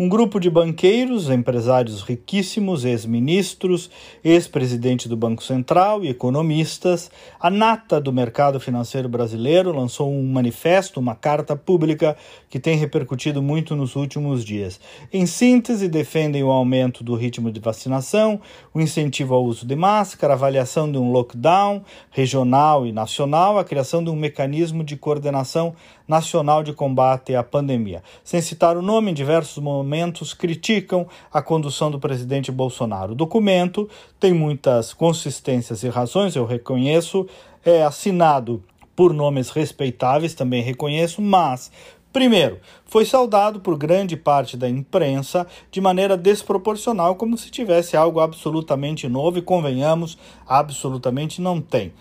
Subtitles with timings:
[0.00, 3.90] Um grupo de banqueiros, empresários riquíssimos, ex-ministros,
[4.22, 11.00] ex-presidente do Banco Central e economistas, a nata do mercado financeiro brasileiro, lançou um manifesto,
[11.00, 12.16] uma carta pública
[12.48, 14.78] que tem repercutido muito nos últimos dias.
[15.12, 18.40] Em síntese, defendem o aumento do ritmo de vacinação,
[18.72, 23.64] o incentivo ao uso de máscara, a avaliação de um lockdown regional e nacional, a
[23.64, 25.74] criação de um mecanismo de coordenação
[26.06, 28.00] nacional de combate à pandemia.
[28.22, 29.87] Sem citar o nome, em diversos momentos
[30.32, 33.12] criticam a condução do presidente Bolsonaro.
[33.12, 33.88] O documento
[34.20, 37.26] tem muitas consistências e razões, eu reconheço,
[37.64, 38.62] é assinado
[38.94, 41.70] por nomes respeitáveis, também reconheço, mas
[42.10, 48.18] Primeiro, foi saudado por grande parte da imprensa de maneira desproporcional, como se tivesse algo
[48.18, 50.16] absolutamente novo, e convenhamos,
[50.46, 51.92] absolutamente não tem.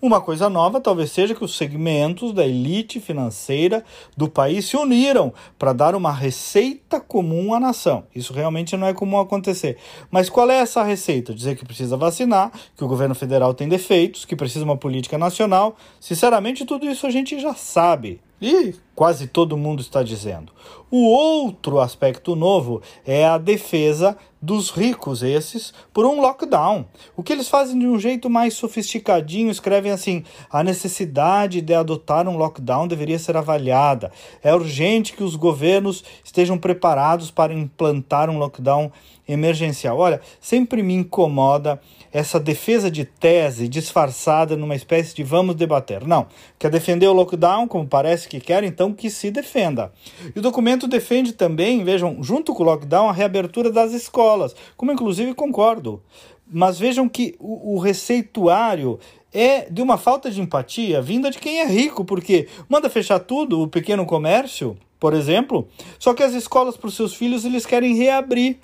[0.00, 3.84] Uma coisa nova talvez seja que os segmentos da elite financeira
[4.16, 8.04] do país se uniram para dar uma receita comum à nação.
[8.14, 9.78] Isso realmente não é comum acontecer.
[10.10, 11.34] Mas qual é essa receita?
[11.34, 15.76] Dizer que precisa vacinar, que o governo federal tem defeitos, que precisa uma política nacional.
[16.00, 18.20] Sinceramente, tudo isso a gente já sabe.
[18.40, 20.52] E quase todo mundo está dizendo.
[20.90, 24.16] O outro aspecto novo é a defesa
[24.46, 26.86] dos ricos, esses, por um lockdown.
[27.16, 32.28] O que eles fazem de um jeito mais sofisticadinho, escrevem assim: a necessidade de adotar
[32.28, 34.12] um lockdown deveria ser avaliada.
[34.40, 38.92] É urgente que os governos estejam preparados para implantar um lockdown
[39.28, 39.98] emergencial.
[39.98, 41.80] Olha, sempre me incomoda
[42.12, 46.06] essa defesa de tese disfarçada numa espécie de vamos debater.
[46.06, 46.26] Não,
[46.58, 49.92] quer defender o lockdown, como parece que quer, então que se defenda.
[50.34, 54.92] E o documento defende também, vejam, junto com o lockdown, a reabertura das escolas, como
[54.92, 56.02] inclusive concordo.
[56.48, 59.00] Mas vejam que o, o receituário
[59.34, 63.60] é de uma falta de empatia vinda de quem é rico, porque manda fechar tudo,
[63.60, 65.68] o pequeno comércio, por exemplo,
[65.98, 68.58] só que as escolas para os seus filhos eles querem reabrir.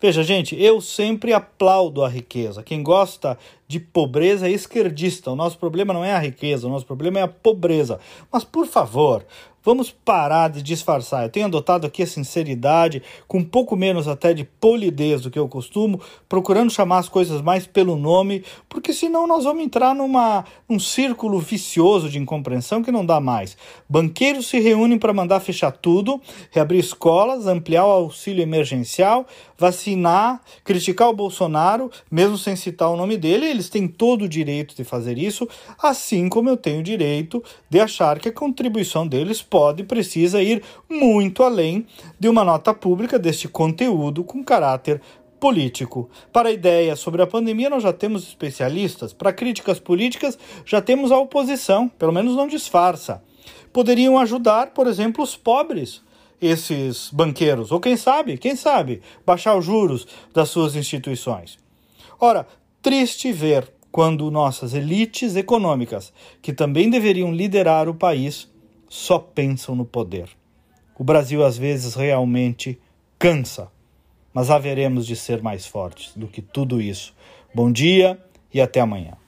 [0.00, 2.62] Veja, gente, eu sempre aplaudo a riqueza.
[2.62, 3.36] Quem gosta
[3.70, 5.30] de pobreza esquerdista.
[5.30, 8.00] O nosso problema não é a riqueza, o nosso problema é a pobreza.
[8.32, 9.24] Mas, por favor,
[9.62, 11.22] Vamos parar de disfarçar.
[11.22, 15.38] Eu tenho adotado aqui a sinceridade, com um pouco menos até de polidez do que
[15.38, 20.46] eu costumo, procurando chamar as coisas mais pelo nome, porque senão nós vamos entrar numa
[20.66, 23.54] um círculo vicioso de incompreensão que não dá mais.
[23.86, 26.18] Banqueiros se reúnem para mandar fechar tudo,
[26.50, 29.26] reabrir escolas, ampliar o auxílio emergencial,
[29.58, 34.74] vacinar, criticar o Bolsonaro, mesmo sem citar o nome dele, eles têm todo o direito
[34.74, 35.46] de fazer isso,
[35.80, 40.42] assim como eu tenho o direito de achar que a contribuição deles pode e precisa
[40.42, 41.86] ir muito além
[42.18, 45.00] de uma nota pública deste conteúdo com caráter
[45.38, 46.08] político.
[46.32, 49.12] Para ideias sobre a pandemia, nós já temos especialistas.
[49.12, 53.22] Para críticas políticas, já temos a oposição, pelo menos não disfarça.
[53.72, 56.02] Poderiam ajudar, por exemplo, os pobres,
[56.40, 61.58] esses banqueiros, ou quem sabe, quem sabe, baixar os juros das suas instituições.
[62.18, 62.46] Ora,
[62.82, 68.48] triste ver quando nossas elites econômicas, que também deveriam liderar o país,
[68.88, 70.28] só pensam no poder.
[70.98, 72.78] O Brasil às vezes realmente
[73.18, 73.70] cansa,
[74.32, 77.14] mas haveremos de ser mais fortes do que tudo isso.
[77.54, 78.18] Bom dia
[78.52, 79.20] e até amanhã.